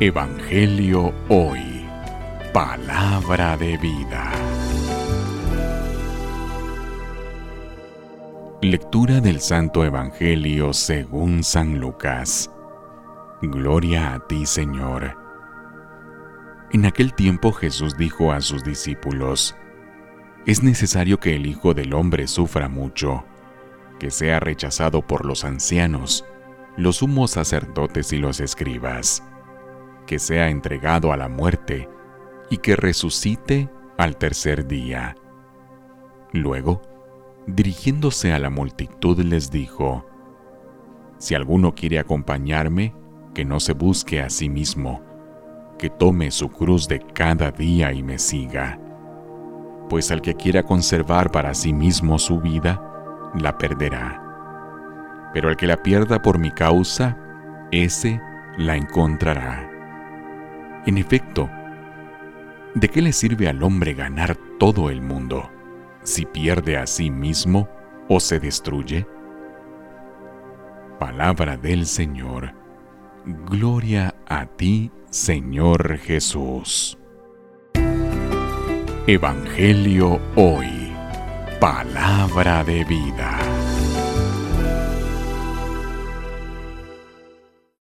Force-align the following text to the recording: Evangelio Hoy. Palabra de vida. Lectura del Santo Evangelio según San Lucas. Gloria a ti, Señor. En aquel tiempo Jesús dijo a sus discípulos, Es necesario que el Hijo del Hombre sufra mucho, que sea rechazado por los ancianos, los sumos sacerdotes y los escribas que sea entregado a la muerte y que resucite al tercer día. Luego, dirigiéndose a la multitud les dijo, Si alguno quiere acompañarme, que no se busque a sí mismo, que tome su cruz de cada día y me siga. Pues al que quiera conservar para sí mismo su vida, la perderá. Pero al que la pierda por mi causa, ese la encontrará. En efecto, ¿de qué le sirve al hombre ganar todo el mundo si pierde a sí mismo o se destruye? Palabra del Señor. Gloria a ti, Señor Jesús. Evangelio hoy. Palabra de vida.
Evangelio 0.00 1.14
Hoy. 1.28 1.86
Palabra 2.52 3.56
de 3.56 3.76
vida. 3.76 4.32
Lectura 8.62 9.20
del 9.20 9.40
Santo 9.40 9.84
Evangelio 9.84 10.72
según 10.72 11.44
San 11.44 11.78
Lucas. 11.78 12.50
Gloria 13.42 14.14
a 14.14 14.26
ti, 14.26 14.44
Señor. 14.44 15.16
En 16.72 16.86
aquel 16.86 17.14
tiempo 17.14 17.52
Jesús 17.52 17.96
dijo 17.96 18.32
a 18.32 18.40
sus 18.40 18.64
discípulos, 18.64 19.54
Es 20.46 20.64
necesario 20.64 21.20
que 21.20 21.36
el 21.36 21.46
Hijo 21.46 21.74
del 21.74 21.94
Hombre 21.94 22.26
sufra 22.26 22.68
mucho, 22.68 23.24
que 24.00 24.10
sea 24.10 24.40
rechazado 24.40 25.06
por 25.06 25.24
los 25.24 25.44
ancianos, 25.44 26.24
los 26.76 26.96
sumos 26.96 27.32
sacerdotes 27.32 28.12
y 28.12 28.18
los 28.18 28.40
escribas 28.40 29.22
que 30.12 30.18
sea 30.18 30.50
entregado 30.50 31.10
a 31.10 31.16
la 31.16 31.30
muerte 31.30 31.88
y 32.50 32.58
que 32.58 32.76
resucite 32.76 33.70
al 33.96 34.18
tercer 34.18 34.66
día. 34.66 35.16
Luego, 36.32 36.82
dirigiéndose 37.46 38.34
a 38.34 38.38
la 38.38 38.50
multitud 38.50 39.18
les 39.20 39.50
dijo, 39.50 40.04
Si 41.16 41.34
alguno 41.34 41.74
quiere 41.74 41.98
acompañarme, 41.98 42.94
que 43.32 43.46
no 43.46 43.58
se 43.58 43.72
busque 43.72 44.20
a 44.20 44.28
sí 44.28 44.50
mismo, 44.50 45.00
que 45.78 45.88
tome 45.88 46.30
su 46.30 46.50
cruz 46.50 46.88
de 46.88 47.00
cada 47.00 47.50
día 47.50 47.90
y 47.94 48.02
me 48.02 48.18
siga. 48.18 48.78
Pues 49.88 50.10
al 50.10 50.20
que 50.20 50.34
quiera 50.34 50.62
conservar 50.62 51.30
para 51.30 51.54
sí 51.54 51.72
mismo 51.72 52.18
su 52.18 52.38
vida, 52.38 53.32
la 53.34 53.56
perderá. 53.56 55.30
Pero 55.32 55.48
al 55.48 55.56
que 55.56 55.66
la 55.66 55.82
pierda 55.82 56.20
por 56.20 56.38
mi 56.38 56.50
causa, 56.50 57.16
ese 57.70 58.20
la 58.58 58.76
encontrará. 58.76 59.71
En 60.84 60.98
efecto, 60.98 61.48
¿de 62.74 62.88
qué 62.88 63.02
le 63.02 63.12
sirve 63.12 63.48
al 63.48 63.62
hombre 63.62 63.94
ganar 63.94 64.36
todo 64.58 64.90
el 64.90 65.00
mundo 65.00 65.48
si 66.02 66.26
pierde 66.26 66.76
a 66.76 66.86
sí 66.88 67.10
mismo 67.10 67.68
o 68.08 68.18
se 68.18 68.40
destruye? 68.40 69.06
Palabra 70.98 71.56
del 71.56 71.86
Señor. 71.86 72.54
Gloria 73.24 74.14
a 74.26 74.46
ti, 74.46 74.90
Señor 75.10 75.98
Jesús. 75.98 76.98
Evangelio 79.06 80.20
hoy. 80.34 80.92
Palabra 81.60 82.64
de 82.64 82.84
vida. 82.84 83.61